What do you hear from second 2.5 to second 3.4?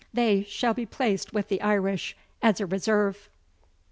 a reserve."